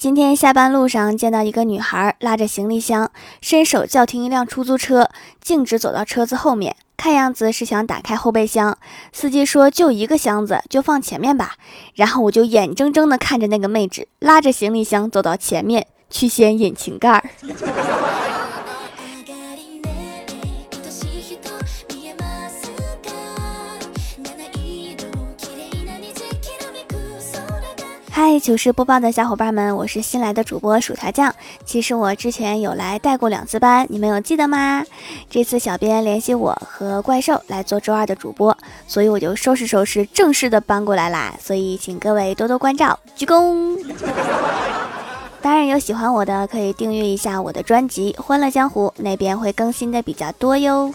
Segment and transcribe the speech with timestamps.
[0.00, 3.10] 今天下班路上见到一个女孩拉着行李箱，
[3.42, 5.10] 伸手叫停一辆出租车，
[5.42, 8.78] 径直走到车子后面，看样子是想打开后备箱。
[9.12, 11.56] 司机说就一个箱子，就放前面吧。
[11.94, 17.22] 然后我就眼睁睁地看着那个妹纸拉着行李箱走到前面去掀引擎盖儿。
[28.22, 31.34] 嗨，糗事播报的小伙伴们，我是新来的主播薯条酱。
[31.64, 34.84] 其实我之前有来带过两次班，你们有记得吗？
[35.30, 38.54] 这次小编联系我和怪兽来做周二的主播，
[38.86, 41.34] 所以我就收拾收拾，正式的搬过来啦。
[41.40, 43.78] 所以请各位多多关照，鞠躬。
[45.40, 50.92] 当然有喜欢我的可以订阅一下我的专辑《欢乐江湖》，那边会更新的比较多哟。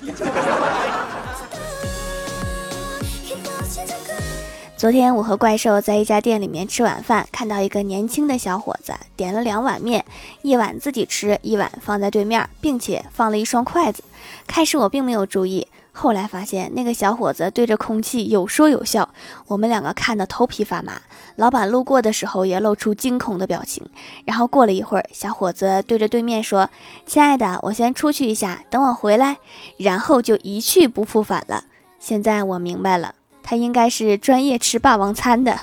[4.78, 10.04] 昨天我和怪兽在一家店里面吃晚饭，看到一个年轻的小伙子点了两碗面，
[10.42, 14.04] 一碗自己吃，一碗放在对面，并且放了一双筷子。
[14.46, 19.08] 开始我并没有注意，后来发现那个小伙子对着空气有说有笑，
[19.48, 21.02] 我们两个看得头皮发麻。
[21.38, 23.82] 老板路过的时候也露出惊恐的表情。
[24.26, 26.70] 然后过了一会儿，小伙子对着对面说
[27.08, 29.38] ：“亲爱的，我先出去一下，等我回来。”
[29.80, 31.64] 然后就一去不复返了。
[31.98, 33.16] 现在我明白了。
[33.48, 35.56] 他应该是专业吃霸王餐的。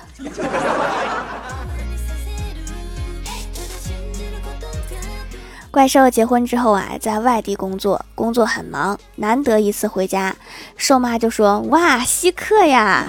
[5.73, 10.37] 怪兽结婚之后啊，在外地工作，工作很忙，难得一次回家，
[10.77, 13.07] 兽妈就说：“哇，稀客呀！”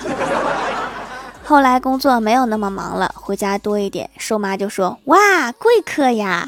[1.46, 6.48] 后来工作没有那么忙了，回家多一点，兽妈就说：“哇，贵客呀！”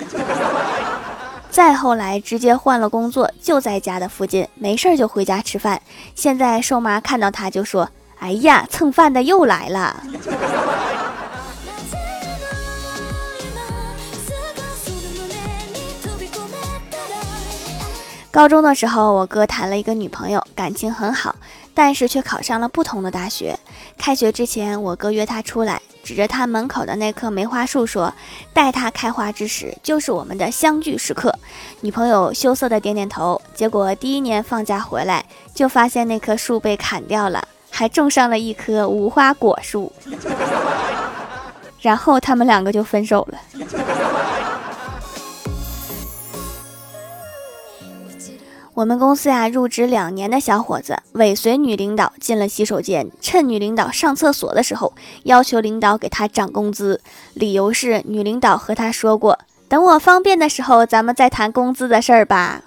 [1.52, 5.82] 再后来直接换了工作，就在家的附近，没事就回家吃饭。
[6.16, 7.90] 现在兽妈看到他就说。
[8.20, 10.04] 哎呀，蹭饭的又来了。
[18.32, 21.36] 高中的时候，我哥谈了一个女朋友，感情很好，
[21.74, 23.58] 但是却考上了不同的大学。
[23.98, 28.14] 开学之前，我哥约他出来，指着他门口的那棵梅花树说
[28.54, 31.34] ：“待它开花之时，就是我们的相聚时刻。”
[31.80, 33.42] 女朋友羞涩的点点头。
[33.54, 35.24] 结果第一年放假回来，
[35.54, 37.48] 就发现那棵树被砍掉了。
[37.78, 39.92] 还种上了一棵无花果树，
[41.82, 43.38] 然后他们两个就分手了。
[48.76, 54.94] 我们公司呀，入职两年的小伙子尾随女领导进了洗手间，趁女领导上厕所的时候，
[55.24, 57.02] 要求领导给他涨工资，
[57.34, 59.38] 理由是女领导和他说过，
[59.68, 62.62] 等我方便的时候，咱们再谈工资的事儿吧。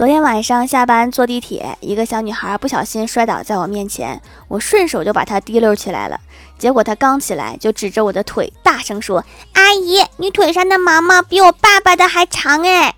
[0.00, 4.18] 昨天晚上下班坐地铁，一个小女孩不小心摔倒在我面前，
[4.48, 6.18] 我顺手就把她提溜起来了。
[6.56, 9.22] 结果她刚起来就指着我的腿，大声说
[9.52, 12.94] ：“阿姨，你腿上的毛毛比我爸爸的还长哎！”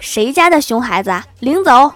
[0.00, 1.24] 谁家的熊孩子啊？
[1.38, 1.92] 领走。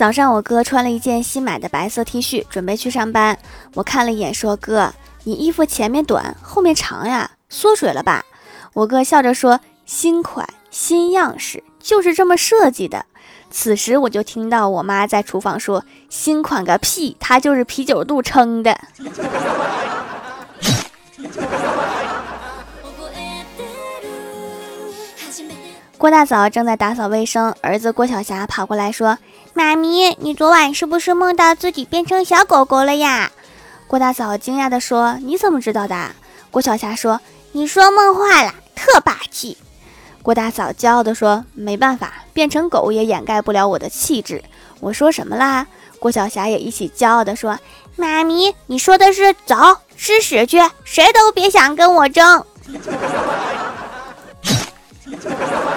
[0.00, 3.38] 早上，我哥穿了一件新买的白色 T 恤，准备去上班。
[3.74, 4.94] 我看了一眼，说：“哥，
[5.24, 8.24] 你衣服前面短，后面长呀，缩水了吧？”
[8.72, 13.04] 我哥笑着说：“新款，新样式，就是这么设计的。”
[13.52, 18.80] 此时，我就听到我妈在厨房说：“新款个屁，它就是啤酒肚撑的。”
[26.00, 29.18] 郭大嫂正在打扫卫生，儿子郭晓霞跑过来说。
[29.52, 33.30] 妈咪，你昨晚是不是梦到自己变成小狗狗了呀？
[33.86, 36.12] 郭大嫂惊讶地说：“你怎么知道的？”
[36.50, 37.20] 郭晓霞说
[37.52, 39.58] ：“你说梦话了，特霸气。”
[40.24, 44.42] 郭大嫂骄傲地说：“没办法，变成狗也掩盖不了我的气质。”
[44.80, 45.66] 我说什么啦？
[45.98, 47.58] 郭晓霞也一起骄傲地说
[47.96, 49.54] ：“妈咪，你说的是走
[49.98, 52.42] 吃屎去，谁都别想跟我争。”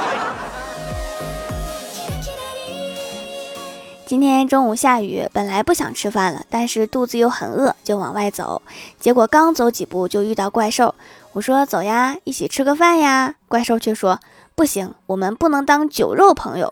[4.13, 8.61] 今天中午下雨，本来不想吃饭了，但是肚子又很饿，就往外走。
[8.99, 10.93] 结果刚走几步就遇到怪兽。
[11.31, 14.19] 我说：“走呀，一起吃个饭呀。”怪兽却说
[14.53, 16.71] ：“不行，我们不能当酒肉朋友。”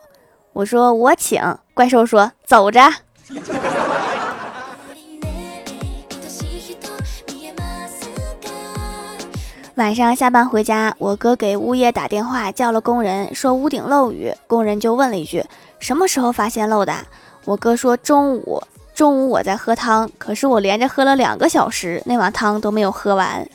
[0.54, 1.42] 我说：“我请。”
[1.74, 2.80] 怪兽说：“走着。
[9.74, 14.32] ”晚上下班回家，我哥给物业打电话叫了工人，说屋顶漏雨。
[14.46, 15.44] 工人就问了一句
[15.82, 16.94] ：“什么时候发现漏的？”
[17.46, 18.62] 我哥说中午，
[18.94, 20.10] 中午我在喝汤。
[20.18, 23.48] 可是我连着喝了两个小时，那碗汤都没有喝完。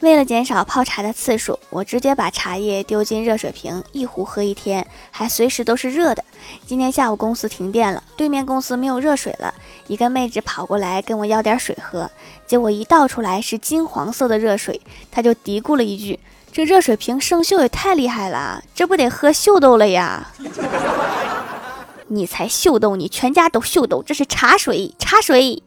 [0.00, 6.24] 为了减少泡茶的次数，我直接把茶叶丢进热水瓶，一壶喝一天，还随时都是热的。
[6.66, 9.54] 今天下午公司停电了，对面公司没有热水了。
[9.86, 12.10] 一个妹子跑过来跟我要点水喝，
[12.48, 14.80] 结果一倒出来是金黄色的热水，
[15.10, 16.18] 她就嘀咕了一句。
[16.52, 20.28] 这热水瓶生锈也太厉害了，这不得喝锈豆了呀？”
[22.08, 25.62] 你才锈豆，你全家都锈豆，这是茶水，茶水。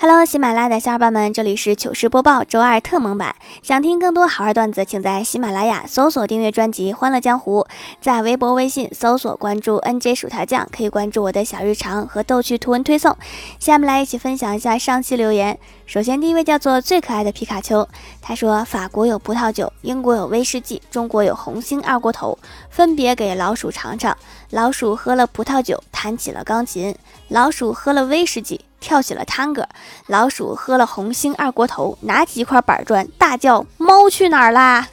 [0.00, 3.34] Hello，喜马拉雅的小伙伴们，这里是糗事播报周二特蒙版。
[3.64, 7.62] 想听更多好玩段子，请在喜马拉雅搜索订阅专辑《欢乐江湖》，
[8.00, 13.16] 在微博、微信搜索关注 NJ 薯条酱，可以关注我的小日常和逗趣图文推送。
[13.58, 15.58] 下面来一起分享一下上期留言。
[15.84, 17.88] 首先，第一位叫做最可爱的皮卡丘，
[18.22, 22.38] 他说：法国有葡萄酒，英国有威士忌，中国有红星二锅头，
[22.70, 24.16] 分别给老鼠尝尝。
[24.50, 26.94] 老鼠喝了葡萄酒，弹起了钢琴；
[27.26, 28.60] 老鼠喝了威士忌。
[28.80, 29.66] 跳起了探戈，
[30.06, 34.86] 老鼠喝了红星二锅头，拿起一块板砖，大叫：“猫去哪儿啦？”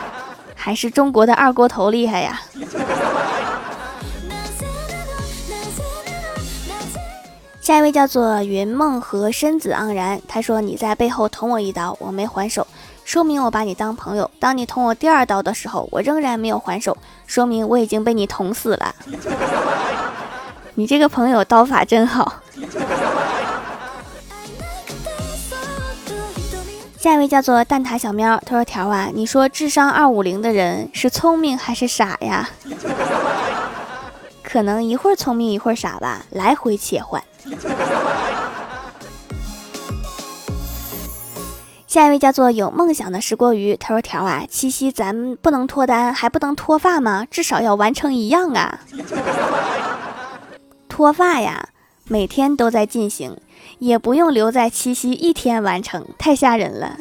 [0.54, 2.40] 还是中国的二锅头厉害呀！
[7.60, 12.66] 下一位叫做云梦和身子盎然，他说：“你在背后捅我一刀，我没还手，
[13.04, 16.96] 说明我把你当朋友；当你捅我第二刀的时候，我仍然没有还手，
[17.26, 18.94] 说明我已经被你捅死了。”
[20.74, 22.32] 你这个朋友刀法真好。
[26.98, 32.50] 下一位叫做蛋挞小喵，他说：“条啊，你说智商二五零的人是聪明还是傻呀？
[34.44, 37.22] 可能一会儿聪明一会儿傻吧，来回切换。
[41.86, 47.26] ”下一位叫做有梦想的石锅鱼，他说：“条啊，七夕咱不能脱单，还不能脱发吗？
[47.30, 48.80] 至少要完成一样啊。”
[50.86, 51.69] 脱发呀，
[52.12, 53.36] 每天都在进行，
[53.78, 56.98] 也不用留在七夕一天完成，太吓人了。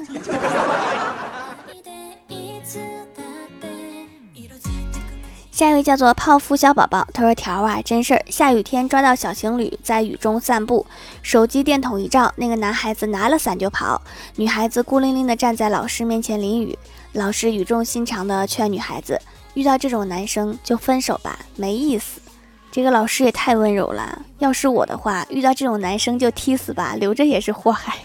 [5.50, 10.86] 下一位叫做泡芙小宝宝，他说：“条啊，真事儿，下雨天抓到小情侣在雨中散步，
[11.24, 14.00] 手机电筒一照，那个男孩子拿了伞就跑，
[14.36, 16.78] 女孩子孤零零的站在老师面前淋雨，
[17.14, 19.20] 老师语重心长的劝女孩子，
[19.56, 22.22] 遇到这种男生就分手吧，没意思。”
[22.72, 27.96] 这个老师也太温柔了，要是我的话，遇到这种男生就踢死吧，留着也是祸害。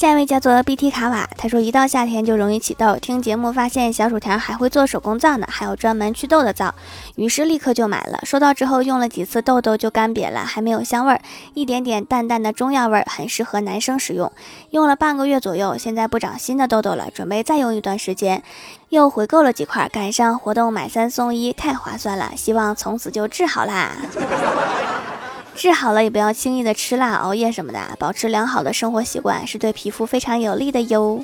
[0.00, 6.74] 下一位叫做 BT 卡瓦，他说一到夏天就容易起痘，听节目发现小薯条还会做手工皂呢，还有专门祛痘的皂，
[7.16, 8.18] 于是立刻就买了。
[8.22, 11.20] 收到之后用了几次，痘痘就干瘪了，还没有香味儿，
[11.52, 14.32] 一点点淡淡的中药味儿，很适合男生使用。
[14.70, 18.42] 用了半个月左右，现在不长新的痘痘了，准备再用一段时间。
[18.88, 23.92] 又回购了几块，赶上活动买三送一，太划算了，希望从此就治好啦。
[25.60, 31.22] 治好了也不要轻易的吃辣、熬夜什么的，保持良好的生活习惯是对皮肤非常有利的哟。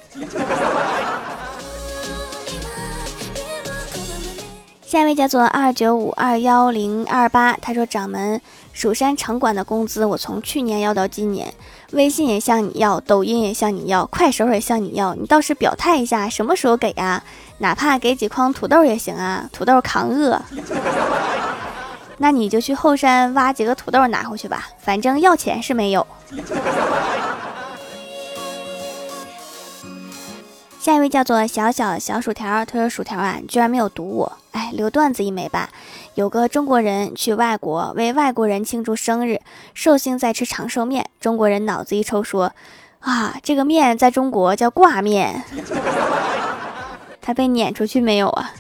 [4.86, 8.38] 下一位叫做二九五二幺零二八，他说：“掌门，
[8.74, 11.54] 蜀山城管的工资我从去年要到今年，
[11.92, 17.24] 微信也向你要，抖音也向你要，快手也向你要，你倒是表态一下，什么时候给啊？
[17.60, 20.38] 哪怕给几筐土豆也行啊，土豆扛饿。”
[22.18, 26.06] 那你就去后山挖几个土豆拿回去吧，反正要钱是没有。
[30.80, 35.68] 下一位叫做小小小薯条，他说：“薯条啊，居然没有毒我，哎，留段子一枚吧。
[36.14, 39.40] 有个中国人去外国为外国人庆祝生日，
[39.74, 42.52] 寿星在吃长寿面，中国人脑子一抽说：
[43.00, 45.42] 啊，这个面在中国叫挂面。
[47.20, 48.52] 他被撵出去没有啊？”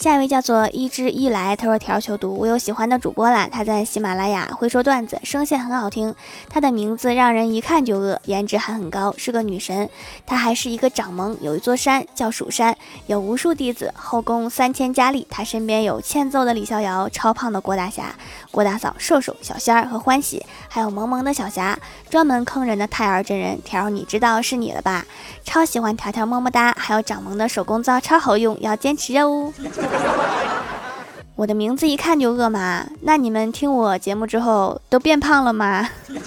[0.00, 6.14] 下一位叫做一之一来，他说条求读，我有喜欢的主播啦，他在喜马拉雅会说段子，声线很好听，
[6.48, 9.90] 他的名字让人一看就饿，颜值还很高，是个女神，
[10.24, 12.74] 她还是一个掌门，有一座山叫蜀山，
[13.08, 18.14] 有无数弟子，后宫三千佳丽，他身边有欠揍的李逍遥，超胖的郭大侠，
[18.50, 21.78] 郭大嫂，瘦瘦，小仙儿和欢喜，还有萌萌的小霞，
[22.08, 25.04] 专门坑人的太儿真人条，你知道是你了吧？
[25.44, 29.52] 超喜欢条条，么么哒，还有掌门的手工皂超好用，要坚持哦。
[31.36, 32.86] 我的名字一看就饿吗？
[33.02, 35.88] 那你们听我节目之后都变胖了吗？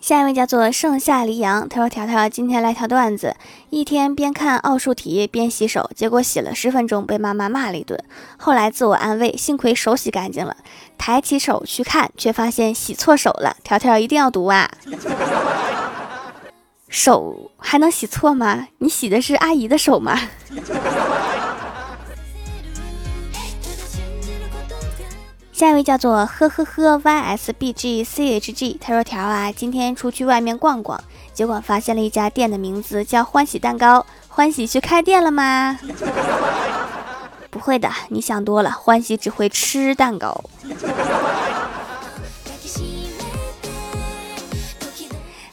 [0.00, 3.36] 下一位叫做盛夏黎阳，他说：“条条今天来条段子，
[3.70, 7.98] 一天边看奥数题边洗手，结果洗了十分钟，被妈妈骂了一顿。
[8.36, 10.56] 后来自我安慰，幸亏手洗干净了。
[10.98, 13.56] 抬起手去看，却发现洗错手了。
[13.62, 14.68] 条条一定要读啊！”
[16.92, 18.68] 手还能洗错吗？
[18.76, 20.20] 你洗的是阿姨的手吗？
[25.52, 31.00] 下一位叫做呵呵呵 y s b g c h g，他说条啊，今天出去外面逛逛，
[31.32, 35.78] 结果发现了一家店的名字叫欢喜蛋糕，欢喜去开店了吗？
[37.48, 40.44] 不会的，你想多了，欢喜只会吃蛋糕。